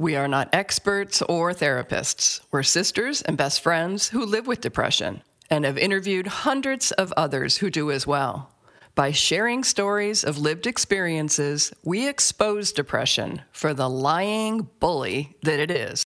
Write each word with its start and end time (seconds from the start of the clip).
We 0.00 0.14
are 0.14 0.28
not 0.28 0.48
experts 0.52 1.22
or 1.22 1.52
therapists. 1.52 2.40
We're 2.52 2.62
sisters 2.62 3.20
and 3.20 3.36
best 3.36 3.60
friends 3.60 4.10
who 4.10 4.24
live 4.24 4.46
with 4.46 4.60
depression 4.60 5.22
and 5.50 5.64
have 5.64 5.76
interviewed 5.76 6.28
hundreds 6.28 6.92
of 6.92 7.12
others 7.16 7.56
who 7.56 7.68
do 7.68 7.90
as 7.90 8.06
well. 8.06 8.48
By 8.94 9.10
sharing 9.10 9.64
stories 9.64 10.22
of 10.22 10.38
lived 10.38 10.68
experiences, 10.68 11.72
we 11.82 12.08
expose 12.08 12.70
depression 12.70 13.42
for 13.50 13.74
the 13.74 13.90
lying 13.90 14.68
bully 14.78 15.34
that 15.42 15.58
it 15.58 15.72
is. 15.72 16.04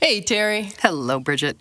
Hey, 0.00 0.22
Terry. 0.22 0.72
Hello, 0.80 1.20
Bridget. 1.20 1.56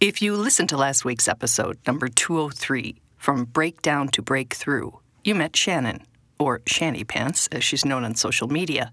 If 0.00 0.22
you 0.22 0.34
listened 0.34 0.70
to 0.70 0.78
last 0.78 1.04
week's 1.04 1.28
episode, 1.28 1.76
number 1.86 2.08
203, 2.08 2.96
From 3.18 3.44
Breakdown 3.44 4.08
to 4.08 4.22
Breakthrough, 4.22 4.92
you 5.24 5.34
met 5.34 5.54
Shannon, 5.54 6.06
or 6.42 6.60
Shanny 6.66 7.04
Pants, 7.04 7.46
as 7.48 7.62
she's 7.62 7.84
known 7.84 8.04
on 8.04 8.14
social 8.14 8.48
media, 8.48 8.92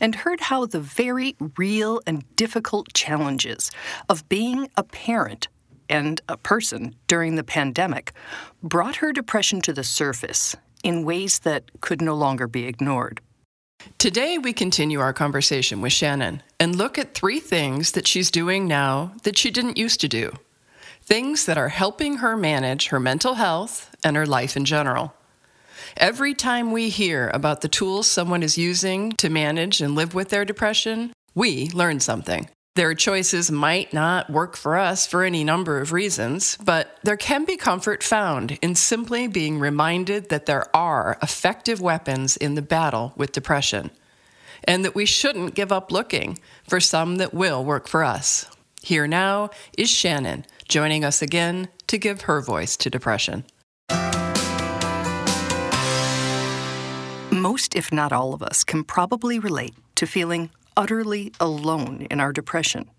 and 0.00 0.14
heard 0.14 0.40
how 0.40 0.66
the 0.66 0.80
very 0.80 1.36
real 1.56 2.00
and 2.06 2.24
difficult 2.36 2.92
challenges 2.94 3.70
of 4.08 4.28
being 4.28 4.68
a 4.76 4.82
parent 4.82 5.48
and 5.88 6.20
a 6.28 6.36
person 6.36 6.94
during 7.06 7.36
the 7.36 7.44
pandemic 7.44 8.12
brought 8.62 8.96
her 8.96 9.12
depression 9.12 9.60
to 9.62 9.72
the 9.72 9.84
surface 9.84 10.56
in 10.82 11.04
ways 11.04 11.40
that 11.40 11.80
could 11.80 12.00
no 12.00 12.14
longer 12.14 12.46
be 12.46 12.66
ignored. 12.66 13.20
Today, 13.96 14.38
we 14.38 14.52
continue 14.52 15.00
our 15.00 15.12
conversation 15.12 15.80
with 15.80 15.92
Shannon 15.92 16.42
and 16.58 16.76
look 16.76 16.98
at 16.98 17.14
three 17.14 17.40
things 17.40 17.92
that 17.92 18.06
she's 18.06 18.30
doing 18.30 18.66
now 18.66 19.12
that 19.22 19.38
she 19.38 19.50
didn't 19.50 19.78
used 19.78 20.00
to 20.00 20.08
do. 20.08 20.32
Things 21.02 21.46
that 21.46 21.56
are 21.56 21.68
helping 21.68 22.16
her 22.16 22.36
manage 22.36 22.88
her 22.88 23.00
mental 23.00 23.34
health 23.34 23.94
and 24.04 24.16
her 24.16 24.26
life 24.26 24.56
in 24.56 24.64
general. 24.64 25.14
Every 25.96 26.34
time 26.34 26.72
we 26.72 26.88
hear 26.88 27.30
about 27.34 27.60
the 27.60 27.68
tools 27.68 28.06
someone 28.06 28.42
is 28.42 28.58
using 28.58 29.12
to 29.12 29.30
manage 29.30 29.80
and 29.80 29.94
live 29.94 30.14
with 30.14 30.28
their 30.28 30.44
depression, 30.44 31.12
we 31.34 31.70
learn 31.70 32.00
something. 32.00 32.48
Their 32.74 32.94
choices 32.94 33.50
might 33.50 33.92
not 33.92 34.30
work 34.30 34.56
for 34.56 34.76
us 34.76 35.04
for 35.04 35.24
any 35.24 35.42
number 35.42 35.80
of 35.80 35.92
reasons, 35.92 36.56
but 36.64 36.96
there 37.02 37.16
can 37.16 37.44
be 37.44 37.56
comfort 37.56 38.04
found 38.04 38.56
in 38.62 38.76
simply 38.76 39.26
being 39.26 39.58
reminded 39.58 40.28
that 40.28 40.46
there 40.46 40.64
are 40.76 41.18
effective 41.20 41.80
weapons 41.80 42.36
in 42.36 42.54
the 42.54 42.62
battle 42.62 43.12
with 43.16 43.32
depression, 43.32 43.90
and 44.62 44.84
that 44.84 44.94
we 44.94 45.06
shouldn't 45.06 45.56
give 45.56 45.72
up 45.72 45.90
looking 45.90 46.38
for 46.68 46.78
some 46.78 47.16
that 47.16 47.34
will 47.34 47.64
work 47.64 47.88
for 47.88 48.04
us. 48.04 48.46
Here 48.80 49.08
now 49.08 49.50
is 49.76 49.90
Shannon 49.90 50.46
joining 50.68 51.04
us 51.04 51.20
again 51.20 51.68
to 51.88 51.98
give 51.98 52.22
her 52.22 52.40
voice 52.40 52.76
to 52.76 52.90
depression. 52.90 53.44
Most, 57.50 57.74
if 57.74 57.90
not 57.90 58.12
all 58.12 58.34
of 58.34 58.42
us, 58.42 58.62
can 58.62 58.84
probably 58.84 59.38
relate 59.38 59.74
to 59.94 60.06
feeling 60.06 60.50
utterly 60.76 61.32
alone 61.40 62.06
in 62.10 62.20
our 62.20 62.30
depression. 62.30 62.90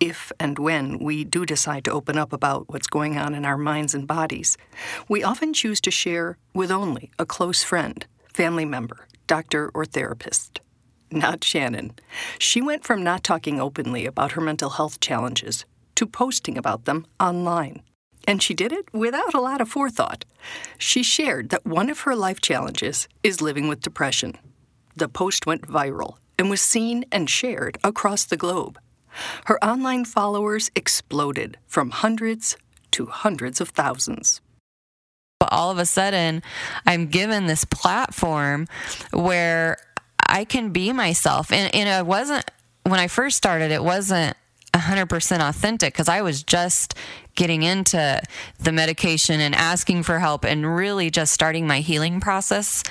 If 0.00 0.32
and 0.40 0.58
when 0.58 0.98
we 0.98 1.24
do 1.24 1.44
decide 1.44 1.84
to 1.84 1.92
open 1.92 2.16
up 2.16 2.32
about 2.32 2.70
what's 2.70 2.86
going 2.86 3.18
on 3.18 3.34
in 3.34 3.44
our 3.44 3.58
minds 3.58 3.94
and 3.94 4.08
bodies, 4.08 4.56
we 5.10 5.22
often 5.22 5.52
choose 5.52 5.78
to 5.82 5.90
share 5.90 6.38
with 6.54 6.70
only 6.70 7.10
a 7.18 7.26
close 7.26 7.62
friend, 7.62 8.06
family 8.32 8.64
member, 8.64 9.06
doctor, 9.26 9.70
or 9.74 9.84
therapist. 9.84 10.62
Not 11.10 11.44
Shannon. 11.44 11.92
She 12.38 12.62
went 12.62 12.84
from 12.84 13.04
not 13.04 13.22
talking 13.22 13.60
openly 13.60 14.06
about 14.06 14.32
her 14.32 14.40
mental 14.40 14.70
health 14.70 15.00
challenges 15.00 15.66
to 15.96 16.06
posting 16.06 16.56
about 16.56 16.86
them 16.86 17.04
online. 17.20 17.82
And 18.26 18.42
she 18.42 18.54
did 18.54 18.72
it 18.72 18.92
without 18.92 19.34
a 19.34 19.40
lot 19.40 19.60
of 19.60 19.68
forethought. 19.68 20.24
She 20.78 21.02
shared 21.02 21.50
that 21.50 21.66
one 21.66 21.90
of 21.90 22.00
her 22.00 22.14
life 22.14 22.40
challenges 22.40 23.08
is 23.22 23.40
living 23.40 23.68
with 23.68 23.80
depression. 23.80 24.38
The 24.96 25.08
post 25.08 25.46
went 25.46 25.62
viral 25.62 26.16
and 26.38 26.50
was 26.50 26.60
seen 26.60 27.04
and 27.10 27.28
shared 27.28 27.78
across 27.82 28.24
the 28.24 28.36
globe. 28.36 28.78
Her 29.46 29.62
online 29.64 30.04
followers 30.04 30.70
exploded 30.74 31.58
from 31.66 31.90
hundreds 31.90 32.56
to 32.92 33.06
hundreds 33.06 33.60
of 33.60 33.70
thousands. 33.70 34.40
But 35.38 35.52
all 35.52 35.70
of 35.70 35.78
a 35.78 35.86
sudden, 35.86 36.42
I'm 36.86 37.06
given 37.06 37.46
this 37.46 37.64
platform 37.64 38.68
where 39.10 39.78
I 40.28 40.44
can 40.44 40.70
be 40.70 40.92
myself. 40.92 41.50
And, 41.50 41.74
and 41.74 41.88
it 41.88 42.06
wasn't, 42.06 42.48
when 42.84 43.00
I 43.00 43.08
first 43.08 43.36
started, 43.36 43.70
it 43.70 43.82
wasn't 43.82 44.36
100% 44.74 45.48
authentic 45.48 45.94
because 45.94 46.08
I 46.08 46.22
was 46.22 46.42
just 46.42 46.94
getting 47.34 47.62
into 47.62 48.20
the 48.58 48.72
medication 48.72 49.40
and 49.40 49.54
asking 49.54 50.02
for 50.02 50.18
help 50.18 50.44
and 50.44 50.74
really 50.74 51.10
just 51.10 51.32
starting 51.32 51.66
my 51.66 51.80
healing 51.80 52.20
process. 52.20 52.82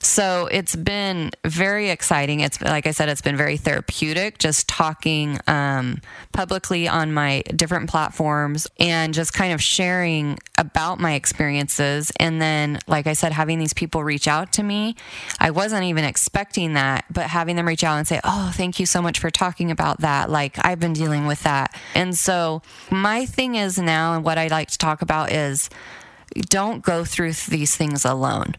So 0.00 0.48
it's 0.50 0.76
been 0.76 1.30
very 1.44 1.90
exciting. 1.90 2.40
It's 2.40 2.60
like 2.60 2.86
I 2.86 2.90
said, 2.90 3.08
it's 3.08 3.22
been 3.22 3.36
very 3.36 3.56
therapeutic 3.56 4.38
just 4.38 4.68
talking 4.68 5.38
um, 5.46 6.00
publicly 6.32 6.88
on 6.88 7.12
my 7.12 7.42
different 7.54 7.88
platforms 7.88 8.66
and 8.78 9.14
just 9.14 9.32
kind 9.32 9.52
of 9.52 9.62
sharing 9.62 10.38
about 10.58 11.00
my 11.00 11.14
experiences. 11.14 12.12
And 12.18 12.40
then, 12.40 12.78
like 12.86 13.06
I 13.06 13.12
said, 13.12 13.32
having 13.32 13.58
these 13.58 13.72
people 13.72 14.04
reach 14.04 14.28
out 14.28 14.52
to 14.54 14.62
me. 14.62 14.96
I 15.40 15.50
wasn't 15.50 15.84
even 15.84 16.04
expecting 16.04 16.74
that, 16.74 17.04
but 17.10 17.26
having 17.26 17.56
them 17.56 17.66
reach 17.66 17.84
out 17.84 17.96
and 17.96 18.06
say, 18.06 18.20
Oh, 18.24 18.52
thank 18.54 18.78
you 18.78 18.86
so 18.86 19.02
much 19.02 19.18
for 19.18 19.30
talking 19.30 19.70
about 19.70 20.00
that. 20.00 20.30
Like 20.30 20.56
I've 20.64 20.80
been 20.80 20.92
dealing 20.92 21.26
with 21.26 21.42
that. 21.42 21.74
And 21.94 22.16
so 22.16 22.62
my 22.90 23.26
thing 23.26 23.54
is 23.54 23.73
now, 23.78 24.14
and 24.14 24.24
what 24.24 24.38
I 24.38 24.48
like 24.48 24.68
to 24.70 24.78
talk 24.78 25.02
about 25.02 25.32
is 25.32 25.70
don't 26.48 26.82
go 26.82 27.04
through 27.04 27.32
these 27.48 27.76
things 27.76 28.04
alone 28.04 28.54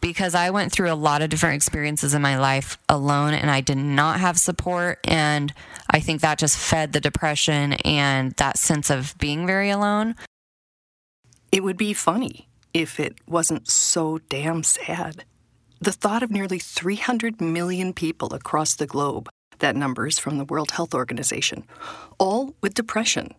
because 0.00 0.34
I 0.34 0.50
went 0.50 0.72
through 0.72 0.90
a 0.90 0.94
lot 0.94 1.22
of 1.22 1.30
different 1.30 1.56
experiences 1.56 2.14
in 2.14 2.22
my 2.22 2.38
life 2.38 2.78
alone 2.88 3.34
and 3.34 3.50
I 3.50 3.60
did 3.60 3.78
not 3.78 4.20
have 4.20 4.38
support. 4.38 5.00
And 5.04 5.52
I 5.90 6.00
think 6.00 6.20
that 6.20 6.38
just 6.38 6.56
fed 6.56 6.92
the 6.92 7.00
depression 7.00 7.74
and 7.84 8.32
that 8.32 8.58
sense 8.58 8.90
of 8.90 9.14
being 9.18 9.46
very 9.46 9.70
alone. 9.70 10.14
It 11.52 11.62
would 11.62 11.76
be 11.76 11.92
funny 11.92 12.48
if 12.72 13.00
it 13.00 13.16
wasn't 13.26 13.68
so 13.68 14.18
damn 14.28 14.62
sad. 14.62 15.24
The 15.80 15.92
thought 15.92 16.22
of 16.22 16.30
nearly 16.30 16.58
300 16.58 17.40
million 17.40 17.92
people 17.92 18.34
across 18.34 18.74
the 18.74 18.86
globe, 18.86 19.28
that 19.60 19.76
number 19.76 20.06
is 20.06 20.18
from 20.18 20.38
the 20.38 20.44
World 20.44 20.72
Health 20.72 20.94
Organization, 20.94 21.64
all 22.18 22.54
with 22.60 22.74
depression 22.74 23.34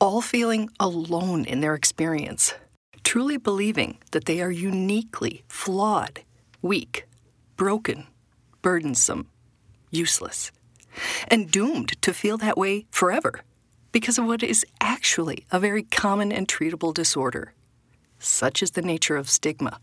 all 0.00 0.22
feeling 0.22 0.70
alone 0.80 1.44
in 1.44 1.60
their 1.60 1.74
experience, 1.74 2.54
truly 3.04 3.36
believing 3.36 3.98
that 4.12 4.24
they 4.24 4.40
are 4.40 4.50
uniquely 4.50 5.44
flawed, 5.46 6.20
weak, 6.62 7.06
broken, 7.56 8.06
burdensome, 8.62 9.28
useless, 9.90 10.50
and 11.28 11.50
doomed 11.50 12.00
to 12.00 12.14
feel 12.14 12.38
that 12.38 12.56
way 12.56 12.86
forever 12.90 13.42
because 13.92 14.18
of 14.18 14.26
what 14.26 14.42
is 14.42 14.64
actually 14.80 15.44
a 15.50 15.60
very 15.60 15.82
common 15.82 16.32
and 16.32 16.48
treatable 16.48 16.94
disorder. 16.94 17.52
Such 18.18 18.62
is 18.62 18.72
the 18.72 18.82
nature 18.82 19.16
of 19.16 19.28
stigma, 19.28 19.80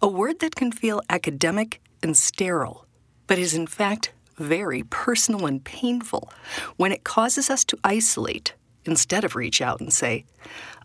a 0.00 0.08
word 0.08 0.40
that 0.40 0.56
can 0.56 0.72
feel 0.72 1.02
academic 1.10 1.82
and 2.02 2.16
sterile, 2.16 2.86
but 3.26 3.38
is 3.38 3.54
in 3.54 3.66
fact 3.66 4.12
very 4.38 4.82
personal 4.84 5.46
and 5.46 5.62
painful 5.62 6.32
when 6.76 6.92
it 6.92 7.04
causes 7.04 7.50
us 7.50 7.64
to 7.66 7.78
isolate 7.84 8.54
instead 8.86 9.24
of 9.24 9.36
reach 9.36 9.60
out 9.60 9.80
and 9.80 9.92
say, 9.92 10.24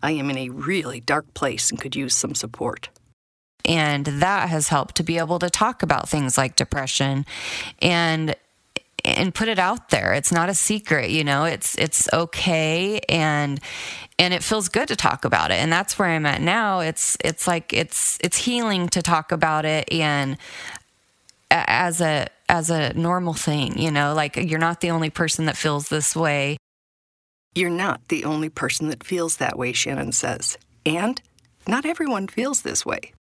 I 0.02 0.12
am 0.12 0.30
in 0.30 0.38
a 0.38 0.48
really 0.50 1.00
dark 1.00 1.32
place 1.34 1.70
and 1.70 1.80
could 1.80 1.96
use 1.96 2.14
some 2.14 2.34
support. 2.34 2.88
And 3.64 4.06
that 4.06 4.48
has 4.48 4.68
helped 4.68 4.94
to 4.96 5.02
be 5.02 5.18
able 5.18 5.38
to 5.38 5.50
talk 5.50 5.82
about 5.82 6.08
things 6.08 6.38
like 6.38 6.56
depression 6.56 7.26
and 7.80 8.34
and 9.02 9.34
put 9.34 9.48
it 9.48 9.58
out 9.58 9.88
there. 9.88 10.12
It's 10.12 10.32
not 10.32 10.48
a 10.48 10.54
secret, 10.54 11.10
you 11.10 11.24
know. 11.24 11.44
It's 11.44 11.74
it's 11.76 12.08
okay 12.12 13.00
and 13.08 13.60
and 14.18 14.34
it 14.34 14.42
feels 14.42 14.68
good 14.68 14.88
to 14.88 14.96
talk 14.96 15.24
about 15.24 15.50
it. 15.50 15.54
And 15.54 15.72
that's 15.72 15.98
where 15.98 16.08
I'm 16.08 16.26
at 16.26 16.40
now. 16.40 16.80
It's 16.80 17.16
it's 17.24 17.46
like 17.46 17.72
it's 17.72 18.18
it's 18.22 18.36
healing 18.38 18.88
to 18.90 19.02
talk 19.02 19.32
about 19.32 19.64
it 19.64 19.90
and 19.92 20.36
as 21.50 22.00
a 22.00 22.28
as 22.48 22.70
a 22.70 22.92
normal 22.94 23.34
thing, 23.34 23.78
you 23.78 23.90
know, 23.90 24.14
like 24.14 24.36
you're 24.36 24.58
not 24.58 24.80
the 24.80 24.90
only 24.90 25.10
person 25.10 25.46
that 25.46 25.56
feels 25.56 25.88
this 25.88 26.16
way. 26.16 26.56
You're 27.54 27.70
not 27.70 28.08
the 28.08 28.24
only 28.24 28.48
person 28.48 28.88
that 28.88 29.04
feels 29.04 29.36
that 29.38 29.58
way, 29.58 29.72
Shannon 29.72 30.12
says. 30.12 30.56
And 30.86 31.20
not 31.66 31.84
everyone 31.84 32.28
feels 32.28 32.62
this 32.62 32.86
way. 32.86 33.12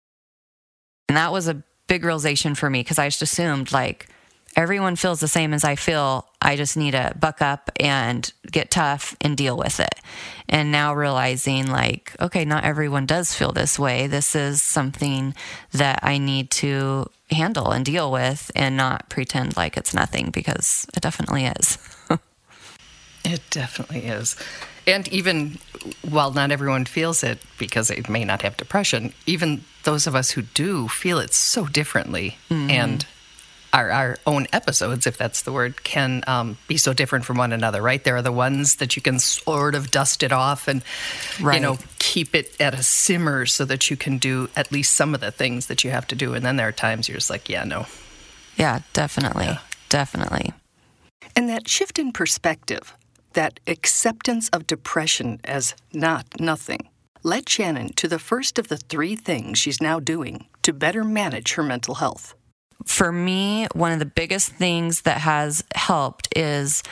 And 1.09 1.17
that 1.17 1.33
was 1.33 1.49
a 1.49 1.63
big 1.87 2.05
realization 2.05 2.55
for 2.55 2.69
me 2.69 2.81
because 2.81 2.99
I 2.99 3.07
just 3.09 3.23
assumed 3.23 3.73
like 3.73 4.09
everyone 4.55 4.97
feels 4.97 5.21
the 5.21 5.29
same 5.29 5.55
as 5.55 5.65
I 5.65 5.75
feel. 5.75 6.27
I 6.43 6.57
just 6.57 6.77
need 6.77 6.91
to 6.91 7.15
buck 7.19 7.41
up 7.41 7.71
and 7.81 8.31
get 8.51 8.71
tough 8.71 9.17
and 9.21 9.37
deal 9.37 9.57
with 9.57 9.81
it. 9.81 9.95
And 10.49 10.71
now 10.71 10.95
realizing, 10.95 11.67
like, 11.67 12.15
okay, 12.21 12.45
not 12.45 12.65
everyone 12.65 13.07
does 13.07 13.35
feel 13.35 13.53
this 13.53 13.79
way. 13.79 14.07
This 14.07 14.35
is 14.35 14.63
something 14.63 15.35
that 15.73 16.01
I 16.03 16.19
need 16.19 16.51
to 16.53 17.11
handle 17.31 17.71
and 17.71 17.85
deal 17.85 18.11
with 18.13 18.51
and 18.55 18.77
not 18.77 19.09
pretend 19.09 19.57
like 19.57 19.77
it's 19.77 19.95
nothing 19.95 20.31
because 20.31 20.87
it 20.95 21.01
definitely 21.01 21.47
is. 21.47 21.79
it 23.29 23.43
definitely 23.51 24.07
is. 24.07 24.37
And 24.87 25.07
even 25.09 25.59
while 26.03 26.33
not 26.33 26.51
everyone 26.51 26.87
feels 26.87 27.23
it 27.23 27.39
because 27.59 27.89
they 27.89 28.03
may 28.09 28.25
not 28.25 28.43
have 28.43 28.57
depression, 28.57 29.13
even 29.27 29.65
those 29.85 30.07
of 30.07 30.15
us 30.15 30.31
who 30.31 30.43
do 30.43 30.89
feel 30.89 31.19
it 31.19 31.35
so 31.35 31.67
differently. 31.67 32.39
Mm-hmm. 32.51 32.71
And 32.71 33.07
our, 33.73 33.91
our 33.91 34.17
own 34.27 34.47
episodes, 34.53 35.07
if 35.07 35.19
that's 35.19 35.43
the 35.43 35.53
word, 35.53 35.85
can 35.85 36.25
um, 36.27 36.57
be 36.69 36.79
so 36.79 36.95
different 36.95 37.27
from 37.27 37.37
one 37.37 37.53
another, 37.53 37.83
right? 37.83 38.03
There 38.03 38.17
are 38.17 38.23
the 38.23 38.33
ones 38.33 38.77
that 38.77 38.97
you 38.97 39.03
can 39.03 39.19
sort 39.19 39.75
of 39.75 39.91
dust 39.91 40.23
it 40.23 40.33
off 40.33 40.69
and, 40.69 40.83
right. 41.41 41.57
you 41.57 41.61
know, 41.61 41.79
keep 41.99 42.35
it 42.35 42.59
at 42.59 42.73
a 42.73 42.83
simmer 42.83 43.45
so 43.45 43.67
that 43.67 43.91
you 43.91 43.97
can 43.97 44.17
do 44.17 44.49
at 44.57 44.73
least 44.73 44.97
some 44.97 45.15
of 45.15 45.21
the 45.21 45.31
things 45.31 45.67
that 45.67 45.85
you 45.85 45.91
have 45.91 46.07
to 46.07 46.15
do. 46.15 46.33
And 46.33 46.47
then 46.47 46.57
there 46.57 46.69
are 46.69 46.73
times 46.73 47.09
you're 47.09 47.19
just 47.19 47.29
like, 47.29 47.51
yeah, 47.51 47.65
no. 47.65 47.87
Yeah, 48.57 48.81
definitely. 48.95 49.45
Yeah. 49.45 49.59
Definitely. 49.89 50.53
And 51.37 51.49
that 51.49 51.69
shift 51.69 51.99
in 51.99 52.13
perspective 52.13 52.95
that 53.39 53.61
acceptance 53.69 54.49
of 54.49 54.67
depression 54.67 55.39
as 55.45 55.77
not 55.93 56.27
nothing 56.41 56.89
led 57.23 57.49
Shannon 57.49 57.93
to 57.93 58.09
the 58.09 58.19
first 58.19 58.59
of 58.59 58.67
the 58.67 58.77
three 58.77 59.15
things 59.15 59.61
she's 59.61 59.81
now 59.81 60.01
doing 60.01 60.47
to 60.63 60.73
better 60.73 61.05
manage 61.05 61.53
her 61.53 61.63
mental 61.63 61.95
health. 61.95 62.35
For 62.85 63.13
me, 63.13 63.69
one 63.75 63.93
of 63.93 64.01
the 64.01 64.07
biggest 64.07 64.51
things 64.51 65.03
that 65.03 65.19
has 65.19 65.63
helped 65.73 66.27
is 66.37 66.83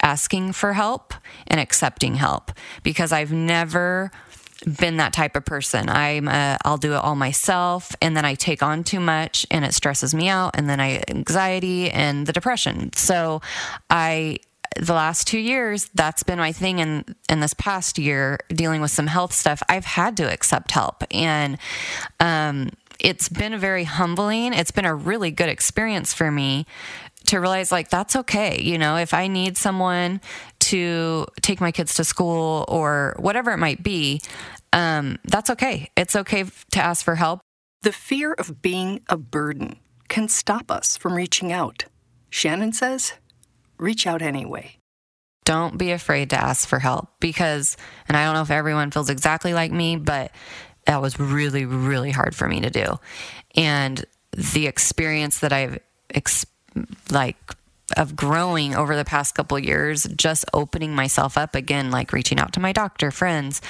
asking 0.00 0.52
for 0.52 0.72
help 0.72 1.12
and 1.46 1.60
accepting 1.60 2.14
help 2.14 2.50
because 2.82 3.12
I've 3.12 3.32
never 3.32 4.10
been 4.78 4.96
that 4.96 5.12
type 5.12 5.36
of 5.36 5.44
person. 5.44 5.90
I'm 5.90 6.28
a, 6.28 6.56
I'll 6.64 6.78
do 6.78 6.94
it 6.94 6.96
all 6.96 7.14
myself 7.14 7.94
and 8.00 8.16
then 8.16 8.24
I 8.24 8.36
take 8.36 8.62
on 8.62 8.84
too 8.84 9.00
much 9.00 9.46
and 9.50 9.66
it 9.66 9.74
stresses 9.74 10.14
me 10.14 10.28
out 10.28 10.52
and 10.54 10.66
then 10.66 10.80
I 10.80 11.02
anxiety 11.08 11.90
and 11.90 12.26
the 12.26 12.32
depression. 12.32 12.90
So 12.94 13.42
I 13.90 14.38
the 14.78 14.94
last 14.94 15.26
two 15.26 15.38
years, 15.38 15.90
that's 15.94 16.22
been 16.22 16.38
my 16.38 16.52
thing. 16.52 16.80
And 16.80 17.14
in 17.28 17.40
this 17.40 17.54
past 17.54 17.98
year, 17.98 18.38
dealing 18.48 18.80
with 18.80 18.90
some 18.90 19.06
health 19.06 19.32
stuff, 19.32 19.62
I've 19.68 19.84
had 19.84 20.16
to 20.18 20.32
accept 20.32 20.70
help. 20.70 21.02
And 21.10 21.58
um, 22.20 22.70
it's 22.98 23.28
been 23.28 23.52
a 23.52 23.58
very 23.58 23.84
humbling. 23.84 24.52
It's 24.52 24.70
been 24.70 24.84
a 24.84 24.94
really 24.94 25.30
good 25.30 25.48
experience 25.48 26.14
for 26.14 26.30
me 26.30 26.66
to 27.26 27.38
realize, 27.38 27.70
like, 27.70 27.90
that's 27.90 28.16
okay. 28.16 28.60
You 28.62 28.78
know, 28.78 28.96
if 28.96 29.12
I 29.12 29.26
need 29.26 29.56
someone 29.56 30.20
to 30.60 31.26
take 31.42 31.60
my 31.60 31.72
kids 31.72 31.94
to 31.94 32.04
school 32.04 32.64
or 32.68 33.16
whatever 33.18 33.50
it 33.50 33.58
might 33.58 33.82
be, 33.82 34.22
um, 34.72 35.18
that's 35.24 35.50
okay. 35.50 35.90
It's 35.96 36.16
okay 36.16 36.44
to 36.72 36.80
ask 36.80 37.04
for 37.04 37.16
help. 37.16 37.40
The 37.82 37.92
fear 37.92 38.34
of 38.34 38.62
being 38.62 39.00
a 39.08 39.16
burden 39.16 39.76
can 40.08 40.28
stop 40.28 40.70
us 40.70 40.96
from 40.96 41.14
reaching 41.14 41.52
out. 41.52 41.84
Shannon 42.30 42.72
says 42.72 43.14
reach 43.80 44.06
out 44.06 44.22
anyway. 44.22 44.76
Don't 45.44 45.78
be 45.78 45.90
afraid 45.90 46.30
to 46.30 46.40
ask 46.40 46.68
for 46.68 46.78
help 46.78 47.08
because, 47.18 47.76
and 48.08 48.16
I 48.16 48.24
don't 48.24 48.34
know 48.34 48.42
if 48.42 48.50
everyone 48.50 48.90
feels 48.90 49.10
exactly 49.10 49.54
like 49.54 49.72
me, 49.72 49.96
but 49.96 50.30
that 50.86 51.02
was 51.02 51.18
really, 51.18 51.64
really 51.64 52.10
hard 52.10 52.36
for 52.36 52.46
me 52.46 52.60
to 52.60 52.70
do. 52.70 52.98
And 53.56 54.04
the 54.32 54.66
experience 54.66 55.40
that 55.40 55.52
I've, 55.52 55.78
ex- 56.10 56.46
like, 57.10 57.36
of 57.96 58.14
growing 58.14 58.76
over 58.76 58.94
the 58.94 59.04
past 59.04 59.34
couple 59.34 59.58
years, 59.58 60.04
just 60.16 60.44
opening 60.52 60.94
myself 60.94 61.36
up 61.36 61.56
again, 61.56 61.90
like 61.90 62.12
reaching 62.12 62.38
out 62.38 62.52
to 62.52 62.60
my 62.60 62.72
doctor, 62.72 63.10
friends, 63.10 63.60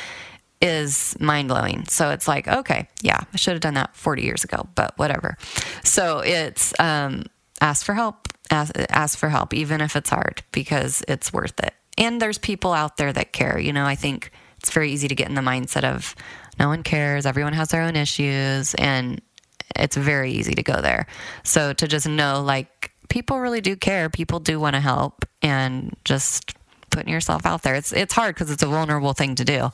is 0.61 1.17
mind 1.19 1.49
blowing. 1.49 1.87
So 1.87 2.11
it's 2.11 2.29
like, 2.29 2.47
okay, 2.47 2.89
yeah, 3.01 3.21
I 3.33 3.37
should 3.37 3.53
have 3.53 3.63
done 3.63 3.75
that 3.75 3.97
40 3.97 4.23
years 4.23 4.45
ago, 4.45 4.69
but 4.75 4.97
whatever. 4.99 5.39
So 5.85 6.19
it's 6.19 6.79
um, 6.79 7.25
ask 7.61 7.85
for 7.85 7.95
help, 7.95 8.29
ask, 8.51 8.73
ask 8.91 9.19
for 9.19 9.29
help, 9.29 9.55
even 9.55 9.81
if 9.81 9.97
it's 9.97 10.11
hard, 10.11 10.43
because 10.53 11.03
it's 11.09 11.33
worth 11.33 11.59
it. 11.61 11.75
And 11.99 12.21
there's 12.21 12.39
people 12.39 12.73
out 12.73 12.97
there 12.97 13.13
that 13.13 13.33
care. 13.33 13.59
You 13.59 13.73
know, 13.73 13.85
I 13.85 13.95
think 13.95 14.33
it's 14.59 14.71
very 14.71 14.93
easy 14.93 15.09
to 15.09 15.15
get 15.15 15.29
in 15.29 15.35
the 15.35 15.43
mindset 15.43 15.85
of 15.85 16.15
no 16.59 16.69
one 16.69 16.83
cares, 16.83 17.27
everyone 17.27 17.55
has 17.55 17.69
their 17.69 17.83
own 17.83 17.97
issues, 17.97 18.75
and 18.75 19.21
it's 19.77 19.97
very 19.97 20.33
easy 20.33 20.55
to 20.55 20.63
go 20.63 20.81
there. 20.81 21.07
So 21.43 21.73
to 21.73 21.89
just 21.89 22.07
know, 22.07 22.43
like, 22.43 22.93
people 23.09 23.41
really 23.41 23.61
do 23.61 23.77
care, 23.77 24.11
people 24.11 24.41
do 24.41 24.61
want 24.61 24.75
to 24.75 24.81
help, 24.81 25.25
and 25.43 25.97
just 26.05 26.55
putting 26.91 27.13
yourself 27.13 27.47
out 27.47 27.63
there. 27.63 27.75
It's 27.75 27.93
it's 27.93 28.13
hard 28.13 28.35
because 28.35 28.51
it's 28.51 28.63
a 28.63 28.67
vulnerable 28.67 29.13
thing 29.13 29.37
to 29.37 29.45
do, 29.45 29.71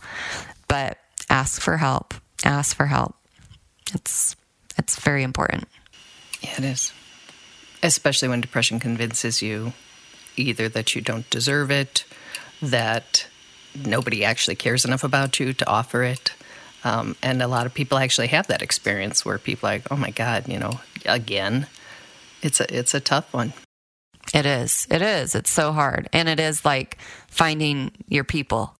but 0.68 0.98
ask 1.28 1.60
for 1.60 1.76
help. 1.76 2.14
Ask 2.44 2.76
for 2.76 2.86
help. 2.86 3.16
It's 3.94 4.36
it's 4.78 4.98
very 4.98 5.22
important. 5.22 5.66
Yeah, 6.42 6.54
it 6.58 6.64
is 6.64 6.92
especially 7.86 8.28
when 8.28 8.40
depression 8.40 8.80
convinces 8.80 9.42
you 9.42 9.72
either 10.36 10.68
that 10.68 10.94
you 10.94 11.00
don't 11.00 11.28
deserve 11.30 11.70
it, 11.70 12.04
that 12.60 13.26
nobody 13.74 14.24
actually 14.24 14.56
cares 14.56 14.84
enough 14.84 15.04
about 15.04 15.40
you 15.40 15.52
to 15.52 15.68
offer 15.68 16.02
it. 16.02 16.32
Um, 16.84 17.16
and 17.22 17.42
a 17.42 17.48
lot 17.48 17.66
of 17.66 17.74
people 17.74 17.98
actually 17.98 18.28
have 18.28 18.46
that 18.48 18.62
experience 18.62 19.24
where 19.24 19.38
people 19.38 19.68
are 19.68 19.72
like, 19.72 19.90
oh 19.90 19.96
my 19.96 20.10
God, 20.10 20.48
you 20.48 20.58
know, 20.58 20.80
again. 21.04 21.66
It's 22.42 22.60
a 22.60 22.78
it's 22.78 22.94
a 22.94 23.00
tough 23.00 23.32
one. 23.32 23.54
It 24.34 24.46
is. 24.46 24.86
It 24.90 25.02
is. 25.02 25.34
It's 25.34 25.50
so 25.50 25.72
hard. 25.72 26.08
And 26.12 26.28
it 26.28 26.38
is 26.38 26.64
like 26.64 26.98
finding 27.28 27.92
your 28.08 28.24
people. 28.24 28.76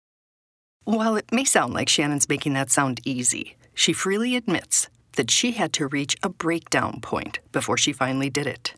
While 0.85 1.17
it 1.17 1.33
may 1.33 1.45
sound 1.45 1.75
like 1.75 1.89
Shannon's 1.89 2.29
making 2.29 2.53
that 2.53 2.71
sound 2.71 3.01
easy, 3.05 3.57
she 3.75 3.93
freely 3.93 4.37
admits 4.37 4.89
that 5.17 5.31
she 5.31 5.53
had 5.53 5.73
to 5.75 5.87
reach 5.87 6.17
a 6.23 6.29
breakdown 6.29 7.01
point 7.01 7.41
before 7.51 7.77
she 7.77 7.93
finally 7.93 8.31
did 8.31 8.47
it. 8.47 8.75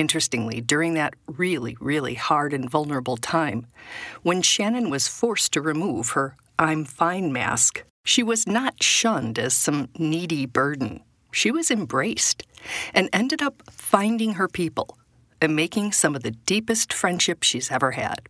Interestingly, 0.00 0.62
during 0.62 0.94
that 0.94 1.12
really, 1.26 1.76
really 1.78 2.14
hard 2.14 2.54
and 2.54 2.70
vulnerable 2.70 3.18
time, 3.18 3.66
when 4.22 4.40
Shannon 4.40 4.88
was 4.88 5.06
forced 5.06 5.52
to 5.52 5.60
remove 5.60 6.12
her 6.12 6.36
I'm 6.58 6.86
fine 6.86 7.34
mask, 7.34 7.84
she 8.06 8.22
was 8.22 8.46
not 8.46 8.82
shunned 8.82 9.38
as 9.38 9.52
some 9.52 9.90
needy 9.98 10.46
burden. 10.46 11.02
She 11.32 11.50
was 11.50 11.70
embraced 11.70 12.46
and 12.94 13.10
ended 13.12 13.42
up 13.42 13.62
finding 13.70 14.34
her 14.34 14.48
people 14.48 14.96
and 15.38 15.54
making 15.54 15.92
some 15.92 16.16
of 16.16 16.22
the 16.22 16.30
deepest 16.30 16.94
friendships 16.94 17.46
she's 17.46 17.70
ever 17.70 17.90
had. 17.90 18.22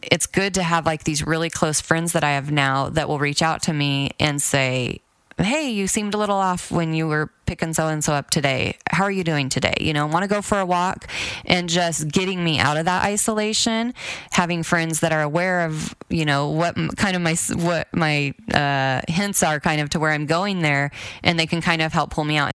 It's 0.00 0.26
good 0.26 0.54
to 0.54 0.62
have 0.62 0.86
like 0.86 1.04
these 1.04 1.26
really 1.26 1.50
close 1.50 1.82
friends 1.82 2.14
that 2.14 2.24
I 2.24 2.30
have 2.30 2.50
now 2.50 2.88
that 2.88 3.08
will 3.08 3.18
reach 3.18 3.42
out 3.42 3.60
to 3.64 3.74
me 3.74 4.12
and 4.18 4.40
say, 4.40 5.02
hey, 5.38 5.70
you 5.70 5.86
seemed 5.86 6.14
a 6.14 6.18
little 6.18 6.36
off 6.36 6.70
when 6.70 6.94
you 6.94 7.06
were 7.06 7.30
picking 7.46 7.72
so 7.72 7.88
and 7.88 8.02
so 8.02 8.12
up 8.12 8.30
today. 8.30 8.76
How 8.90 9.04
are 9.04 9.10
you 9.10 9.24
doing 9.24 9.48
today? 9.48 9.74
You 9.80 9.92
know, 9.92 10.06
want 10.06 10.24
to 10.24 10.28
go 10.28 10.42
for 10.42 10.58
a 10.58 10.66
walk 10.66 11.06
and 11.44 11.68
just 11.68 12.08
getting 12.08 12.42
me 12.42 12.58
out 12.58 12.76
of 12.76 12.86
that 12.86 13.04
isolation, 13.04 13.94
having 14.32 14.62
friends 14.62 15.00
that 15.00 15.12
are 15.12 15.22
aware 15.22 15.64
of, 15.64 15.94
you 16.08 16.24
know, 16.24 16.48
what 16.48 16.74
kind 16.96 17.16
of 17.16 17.22
my 17.22 17.36
what 17.54 17.88
my 17.92 18.34
uh, 18.52 19.02
hints 19.08 19.42
are 19.42 19.60
kind 19.60 19.80
of 19.80 19.90
to 19.90 20.00
where 20.00 20.10
I'm 20.10 20.26
going 20.26 20.60
there 20.60 20.90
and 21.22 21.38
they 21.38 21.46
can 21.46 21.60
kind 21.60 21.82
of 21.82 21.92
help 21.92 22.10
pull 22.10 22.24
me 22.24 22.36
out. 22.36 22.50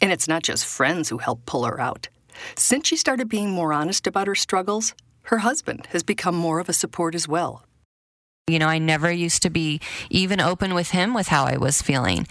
And 0.00 0.12
it's 0.12 0.28
not 0.28 0.42
just 0.42 0.66
friends 0.66 1.08
who 1.08 1.18
help 1.18 1.46
pull 1.46 1.64
her 1.64 1.80
out. 1.80 2.08
Since 2.56 2.88
she 2.88 2.96
started 2.96 3.28
being 3.28 3.50
more 3.50 3.72
honest 3.72 4.06
about 4.06 4.26
her 4.26 4.34
struggles, 4.34 4.94
her 5.24 5.38
husband 5.38 5.86
has 5.90 6.02
become 6.02 6.34
more 6.34 6.58
of 6.58 6.68
a 6.68 6.72
support 6.72 7.14
as 7.14 7.28
well. 7.28 7.64
You 8.48 8.58
know, 8.58 8.66
I 8.66 8.78
never 8.78 9.12
used 9.12 9.42
to 9.42 9.50
be 9.50 9.80
even 10.10 10.40
open 10.40 10.74
with 10.74 10.90
him 10.90 11.14
with 11.14 11.28
how 11.28 11.44
I 11.44 11.58
was 11.58 11.80
feeling. 11.80 12.26